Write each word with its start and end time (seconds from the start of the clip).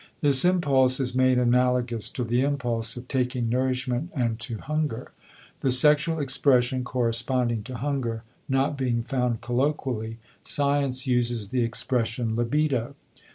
This 0.21 0.43
impulse 0.43 0.99
is 0.99 1.13
made 1.13 1.37
analogous 1.37 2.09
to 2.09 2.23
the 2.23 2.41
impulse 2.41 2.97
of 2.97 3.07
taking 3.07 3.49
nourishment, 3.49 4.09
and 4.15 4.39
to 4.39 4.57
hunger. 4.57 5.11
The 5.59 5.69
sexual 5.69 6.19
expression 6.19 6.83
corresponding 6.83 7.61
to 7.65 7.75
hunger 7.77 8.23
not 8.49 8.79
being 8.79 9.03
found 9.03 9.41
colloquilly, 9.41 10.17
science 10.41 11.05
uses 11.05 11.49
the 11.49 11.61
expression 11.61 12.35
"libido." 12.35 12.95